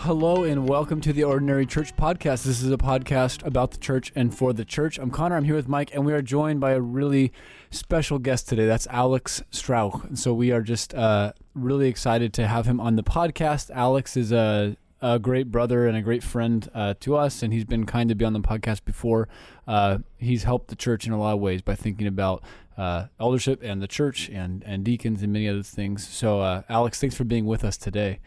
[0.00, 2.44] Hello and welcome to the Ordinary Church Podcast.
[2.44, 4.98] This is a podcast about the church and for the church.
[4.98, 5.36] I'm Connor.
[5.36, 7.32] I'm here with Mike, and we are joined by a really
[7.70, 8.66] special guest today.
[8.66, 10.04] That's Alex Strauch.
[10.04, 13.70] And so we are just uh, really excited to have him on the podcast.
[13.70, 17.64] Alex is a, a great brother and a great friend uh, to us, and he's
[17.64, 19.28] been kind to be on the podcast before.
[19.66, 22.44] Uh, he's helped the church in a lot of ways by thinking about
[22.76, 26.06] uh, eldership and the church and, and deacons and many other things.
[26.06, 28.20] So, uh, Alex, thanks for being with us today.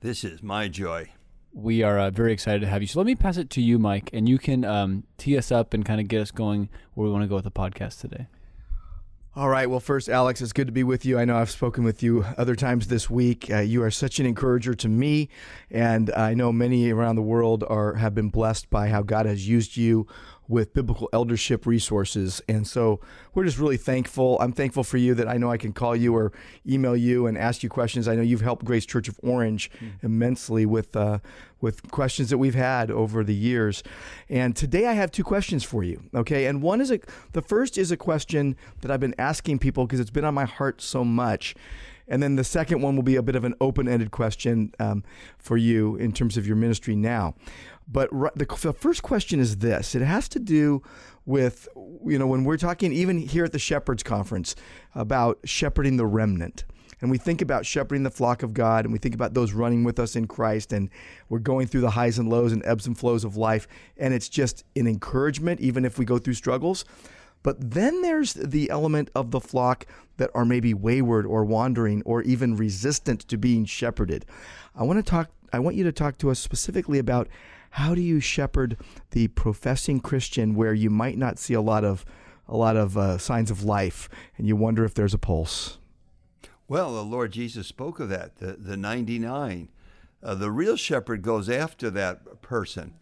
[0.00, 1.10] This is my joy.
[1.58, 2.86] We are uh, very excited to have you.
[2.86, 5.72] So let me pass it to you, Mike, and you can um, tee us up
[5.72, 8.26] and kind of get us going where we want to go with the podcast today.
[9.34, 9.68] All right.
[9.68, 11.18] Well, first, Alex, it's good to be with you.
[11.18, 13.50] I know I've spoken with you other times this week.
[13.50, 15.30] Uh, you are such an encourager to me,
[15.70, 19.48] and I know many around the world are have been blessed by how God has
[19.48, 20.06] used you
[20.48, 22.40] with biblical eldership resources.
[22.48, 23.00] And so
[23.34, 24.38] we're just really thankful.
[24.40, 26.32] I'm thankful for you that I know I can call you or
[26.66, 28.08] email you and ask you questions.
[28.08, 29.92] I know you've helped Grace Church of Orange mm.
[30.02, 31.18] immensely with uh,
[31.60, 33.82] with questions that we've had over the years.
[34.28, 36.02] And today I have two questions for you.
[36.14, 37.00] Okay, and one is a
[37.32, 40.44] the first is a question that I've been asking people because it's been on my
[40.44, 41.54] heart so much.
[42.08, 45.02] And then the second one will be a bit of an open ended question um,
[45.38, 47.34] for you in terms of your ministry now.
[47.88, 49.94] But the, the first question is this.
[49.94, 50.82] It has to do
[51.24, 51.68] with,
[52.04, 54.56] you know, when we're talking even here at the Shepherds Conference
[54.94, 56.64] about shepherding the remnant.
[57.00, 59.84] And we think about shepherding the flock of God and we think about those running
[59.84, 60.88] with us in Christ and
[61.28, 64.28] we're going through the highs and lows and ebbs and flows of life and it's
[64.28, 66.84] just an encouragement even if we go through struggles.
[67.42, 72.22] But then there's the element of the flock that are maybe wayward or wandering or
[72.22, 74.24] even resistant to being shepherded.
[74.74, 77.28] I want to talk I want you to talk to us specifically about
[77.76, 78.78] how do you shepherd
[79.10, 82.06] the professing Christian where you might not see a lot of
[82.48, 85.78] a lot of uh, signs of life and you wonder if there's a pulse?
[86.68, 89.68] Well, the Lord Jesus spoke of that, the, the 99.
[90.22, 92.94] Uh, the real shepherd goes after that person.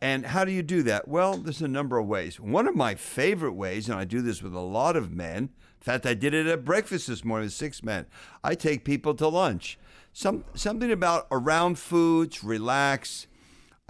[0.00, 1.08] And how do you do that?
[1.08, 2.38] Well, there's a number of ways.
[2.38, 5.84] One of my favorite ways, and I do this with a lot of men, in
[5.84, 8.06] fact, I did it at breakfast this morning with six men.
[8.44, 9.76] I take people to lunch.
[10.12, 13.26] Some, something about around foods, relax,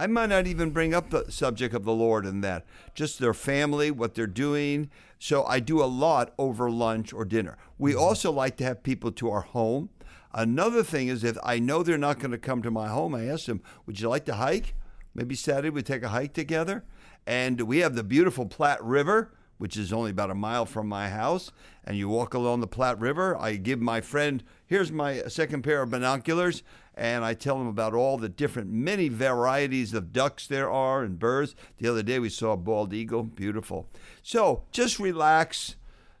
[0.01, 3.35] I might not even bring up the subject of the Lord in that, just their
[3.35, 4.89] family, what they're doing.
[5.19, 7.55] So I do a lot over lunch or dinner.
[7.77, 8.01] We mm-hmm.
[8.01, 9.89] also like to have people to our home.
[10.33, 13.25] Another thing is if I know they're not going to come to my home, I
[13.25, 14.73] ask them, Would you like to hike?
[15.13, 16.83] Maybe Saturday we take a hike together.
[17.27, 21.09] And we have the beautiful Platte River, which is only about a mile from my
[21.09, 21.51] house.
[21.83, 23.37] And you walk along the Platte River.
[23.39, 26.63] I give my friend, here's my second pair of binoculars
[26.95, 31.17] and I tell them about all the different, many varieties of ducks there are and
[31.17, 31.55] birds.
[31.77, 33.87] The other day we saw a bald eagle, beautiful.
[34.21, 35.75] So just relax.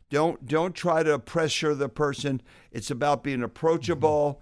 [0.09, 2.41] Don't don't try to pressure the person.
[2.71, 4.41] It's about being approachable,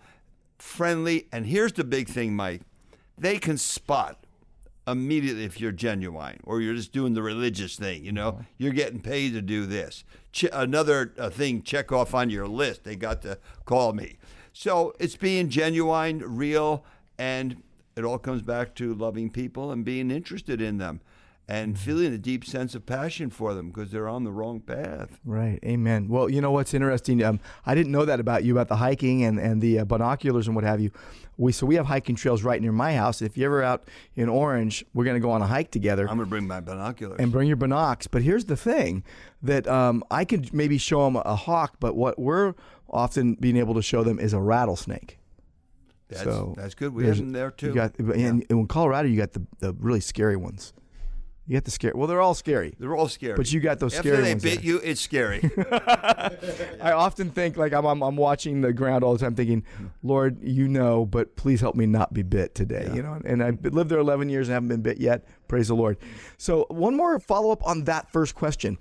[0.58, 2.62] friendly, and here's the big thing, Mike.
[3.18, 4.26] They can spot
[4.88, 8.04] immediately if you're genuine or you're just doing the religious thing.
[8.04, 10.04] You know, you're getting paid to do this.
[10.32, 12.84] Ch- another uh, thing, check off on your list.
[12.84, 14.18] They got to call me.
[14.54, 16.84] So it's being genuine, real,
[17.18, 17.64] and
[17.96, 21.02] it all comes back to loving people and being interested in them
[21.50, 25.20] and feeling a deep sense of passion for them because they're on the wrong path.
[25.26, 25.60] Right.
[25.66, 26.08] Amen.
[26.08, 27.24] Well, you know what's interesting?
[27.24, 30.46] Um, I didn't know that about you about the hiking and and the uh, binoculars
[30.46, 30.92] and what have you.
[31.38, 33.24] We so we have hiking trails right near my house.
[33.24, 36.04] If you're ever out in Orange, we're going to go on a hike together.
[36.04, 38.08] I'm going to bring my binoculars and bring your binocs.
[38.10, 39.04] But here's the thing:
[39.42, 42.54] that um, I could maybe show them a hawk, but what we're
[42.92, 45.18] often being able to show them is a rattlesnake.
[46.10, 46.94] That's, so that's good.
[46.94, 47.68] We have them there too.
[47.68, 48.28] You got, yeah.
[48.28, 50.74] and in Colorado, you got the, the really scary ones.
[51.50, 51.94] You got the scare.
[51.96, 52.76] Well, they're all scary.
[52.78, 53.34] They're all scary.
[53.34, 54.44] But you got those After scary they ones.
[54.44, 54.66] They bit there.
[54.66, 55.42] you, it's scary.
[56.80, 59.64] I often think like I'm, I'm, I'm watching the ground all the time, thinking,
[60.04, 62.86] Lord, you know, but please help me not be bit today.
[62.90, 62.94] Yeah.
[62.94, 65.26] You know, and I've lived there 11 years and haven't been bit yet.
[65.48, 65.98] Praise the Lord.
[66.38, 68.78] So one more follow up on that first question.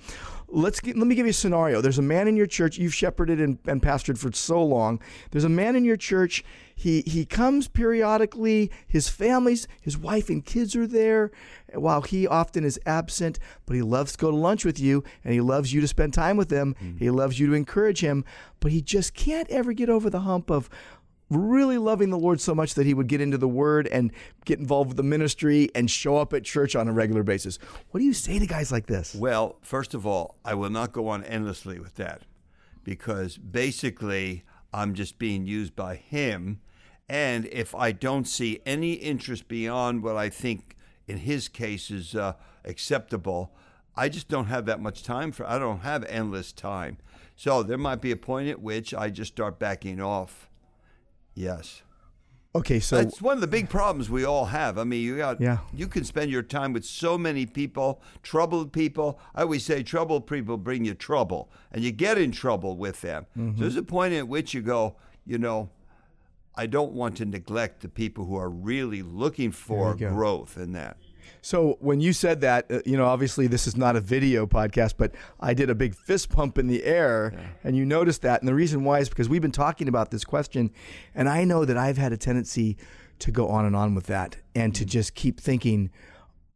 [0.51, 1.81] Let's get, let me give you a scenario.
[1.81, 5.00] There's a man in your church you've shepherded and, and pastored for so long.
[5.31, 6.43] There's a man in your church.
[6.75, 8.71] He he comes periodically.
[8.87, 11.33] His family's his wife and kids are there,
[11.75, 13.39] while he often is absent.
[13.67, 16.15] But he loves to go to lunch with you, and he loves you to spend
[16.15, 16.77] time with him.
[16.81, 16.99] Mm-hmm.
[16.99, 18.25] He loves you to encourage him.
[18.61, 20.71] But he just can't ever get over the hump of
[21.31, 24.13] really loving the Lord so much that he would get into the Word and
[24.45, 27.59] get involved with the ministry and show up at church on a regular basis.
[27.91, 29.15] What do you say to guys like this?
[29.15, 32.23] Well, first of all, I will not go on endlessly with that
[32.85, 36.61] because basically I'm just being used by him.
[37.09, 40.77] And if I don't see any interest beyond what I think
[41.07, 42.35] in his case is uh,
[42.65, 43.53] acceptable,
[43.97, 45.47] I just don't have that much time for.
[45.47, 46.99] I don't have endless time.
[47.35, 50.48] So there might be a point at which I just start backing off.
[51.38, 51.82] Yes.
[52.55, 54.79] Okay, so it's one of the big problems we all have.
[54.79, 55.58] I mean, you got Yeah.
[55.73, 59.20] you can spend your time with so many people, troubled people.
[59.35, 63.26] I always say troubled people bring you trouble, and you get in trouble with them.
[63.37, 63.56] Mm-hmm.
[63.56, 64.96] So there's a point at which you go,
[65.26, 65.69] you know,
[66.56, 70.14] I don't want to neglect the people who are really looking for There you go.
[70.17, 70.96] growth in that.
[71.41, 74.95] So when you said that, uh, you know, obviously this is not a video podcast,
[74.97, 77.33] but I did a big fist pump in the air,
[77.65, 78.41] and you noticed that.
[78.41, 80.71] And the reason why is because we've been talking about this question,
[81.15, 82.77] and I know that I've had a tendency
[83.21, 85.91] to go on and on with that, and to just keep thinking.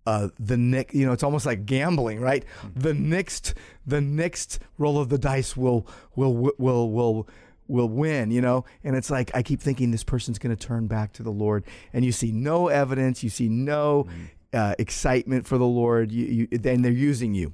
[0.04, 2.44] Uh, the next, you know, it's almost like gambling, right?
[2.74, 3.54] The next,
[3.86, 5.86] the next roll of the dice will,
[6.16, 7.28] will, will, will,
[7.68, 8.64] will win, you know?
[8.82, 11.62] And it's like, I keep thinking this person's going to turn back to the Lord.
[11.92, 14.08] And you see no evidence, you see no
[14.52, 17.52] uh, excitement for the Lord, you, you, then they're using you.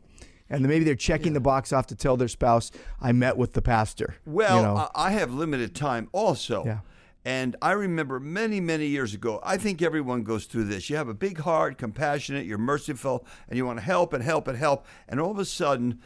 [0.50, 3.52] And then maybe they're checking the box off to tell their spouse, I met with
[3.52, 4.16] the pastor.
[4.24, 4.88] Well, you know?
[4.94, 6.64] I I have limited time also.
[6.64, 6.78] Yeah.
[7.24, 10.88] And I remember many, many years ago, I think everyone goes through this.
[10.88, 14.48] You have a big heart, compassionate, you're merciful, and you want to help and help
[14.48, 14.86] and help.
[15.06, 16.00] And all of a sudden,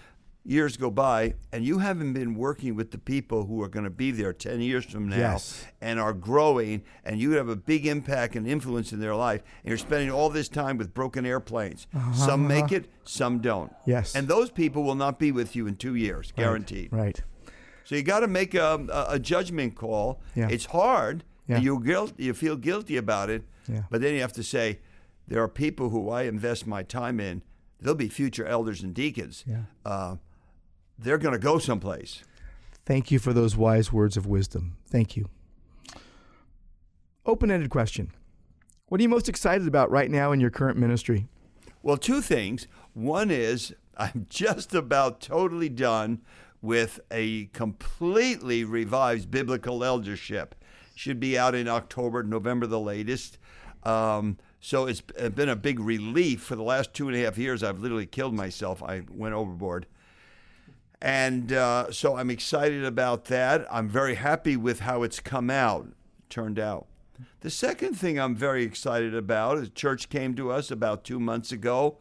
[0.44, 3.90] years go by, and you haven't been working with the people who are going to
[3.90, 5.64] be there 10 years from now Yes.
[5.80, 9.42] and are growing, and you have a big impact and influence in their life.
[9.62, 11.86] And you're spending all this time with broken airplanes.
[12.14, 13.70] Some make it, some don't.
[13.70, 13.82] Uh-huh.
[13.86, 14.14] Yes.
[14.16, 16.92] And those people will not be with you in two years, guaranteed.
[16.92, 17.20] right.
[17.84, 20.20] So you got to make a, a, judgment call.
[20.36, 20.48] Yeah.
[20.48, 21.56] It's hard, Yeah.
[21.56, 23.42] and you guilt you feel guilty about it.
[23.68, 23.82] Yeah.
[23.90, 24.78] But then you have to say,
[25.26, 27.42] there are people who I invest my time in.
[27.80, 29.44] They'll be future elders and deacons.
[29.46, 29.62] Yeah.
[29.84, 30.16] Uh,
[30.98, 32.22] they're going to go someplace.
[32.84, 34.76] Thank you for those wise words of wisdom.
[34.86, 35.28] Thank you.
[37.24, 38.12] Open ended question
[38.88, 41.28] What are you most excited about right now in your current ministry?
[41.82, 42.66] Well, two things.
[42.94, 46.22] One is I'm just about totally done
[46.60, 50.54] with a completely revised biblical eldership.
[50.94, 53.38] Should be out in October, November, the latest.
[53.82, 57.62] Um, so it's been a big relief for the last two and a half years.
[57.62, 58.82] I've literally killed myself.
[58.82, 59.86] I went overboard.
[61.02, 63.66] And uh, so I'm excited about that.
[63.68, 65.88] I'm very happy with how it's come out,
[66.30, 66.86] turned out.
[67.40, 71.50] The second thing I'm very excited about is church came to us about two months
[71.50, 71.98] ago,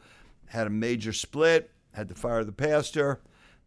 [0.49, 3.21] had a major split, had to fire the pastor.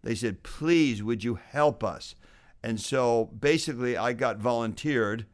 [0.05, 2.15] They said, please, would you help us?
[2.63, 5.27] And so basically, I got volunteered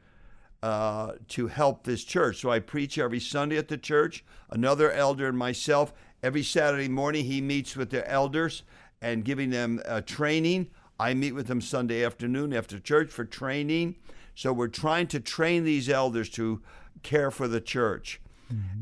[0.62, 2.40] uh, to help this church.
[2.40, 4.24] So I preach every Sunday at the church.
[4.48, 5.92] Another elder and myself,
[6.22, 8.62] every Saturday morning, he meets with the elders
[9.02, 10.68] and giving them uh, training.
[10.98, 13.96] I meet with them Sunday afternoon after church for training.
[14.34, 16.60] So we're trying to train these elders to
[17.02, 18.20] care for the church.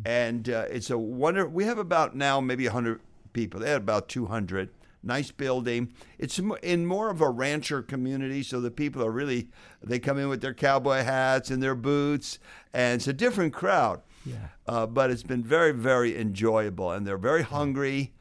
[0.06, 1.46] And uh, it's a wonder.
[1.46, 3.00] We have about now maybe 100
[3.32, 3.60] people.
[3.60, 4.70] They had about 200.
[5.02, 5.92] Nice building.
[6.18, 9.48] It's in more of a rancher community, so the people are really,
[9.82, 12.38] they come in with their cowboy hats and their boots,
[12.72, 14.00] and it's a different crowd.
[14.24, 14.48] Yeah.
[14.66, 18.12] Uh, but it's been very, very enjoyable, and they're very hungry,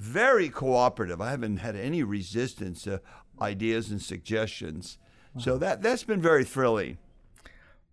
[0.00, 1.20] very cooperative.
[1.20, 3.00] I haven't had any resistance to
[3.40, 4.98] ideas and suggestions.
[5.38, 6.98] So that that's been very thrilling.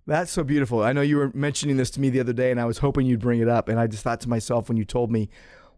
[0.08, 0.82] That's so beautiful.
[0.82, 3.06] I know you were mentioning this to me the other day, and I was hoping
[3.06, 3.68] you'd bring it up.
[3.68, 5.30] And I just thought to myself when you told me,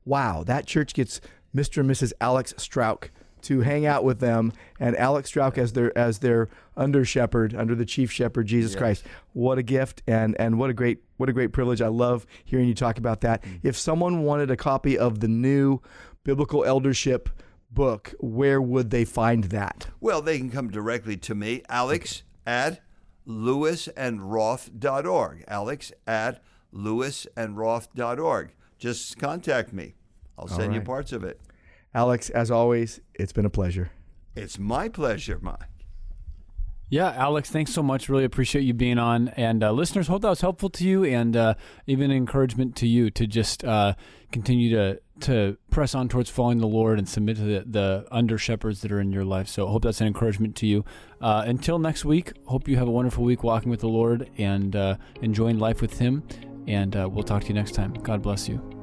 [0.05, 1.19] wow, that church gets
[1.53, 1.79] Mr.
[1.79, 2.13] and Mrs.
[2.21, 3.09] Alex Strauch
[3.41, 7.73] to hang out with them, and Alex Strauch as their as their under shepherd, under
[7.73, 8.79] the chief shepherd, Jesus Yes.
[8.79, 9.05] Christ.
[9.33, 11.81] What a gift, and and what a great what a great privilege.
[11.81, 13.41] I love hearing you talk about that.
[13.43, 13.59] Mm.
[13.63, 15.79] If someone wanted a copy of the new
[16.23, 17.29] biblical eldership
[17.71, 19.87] book, where would they find that?
[19.99, 22.81] Well, they can come directly to me, Alex at
[23.27, 25.43] lewisandroth.org.
[25.47, 28.55] Alex at lewisandroth.org.
[28.79, 29.95] Just contact me.
[30.37, 31.39] I'll send you parts of it.
[31.93, 33.91] Alex, as always, it's been a pleasure.
[34.35, 35.78] It's my pleasure, Mike.
[36.89, 38.09] Yeah, Alex, thanks so much.
[38.09, 39.27] Really appreciate you being on.
[39.29, 41.53] And uh, listeners, hope that was helpful to you and uh,
[41.85, 43.93] even encouragement to you to just uh,
[44.31, 48.37] continue to to press on towards following the Lord and submit to the, the under
[48.37, 49.49] shepherds that are in your life.
[49.49, 50.85] So hope that's an encouragement to you.
[51.19, 54.75] Uh, until next week, hope you have a wonderful week walking with the Lord and
[54.77, 56.23] uh, enjoying life with Him.
[56.67, 57.93] And uh, we'll talk to you next time.
[57.95, 58.78] God bless you.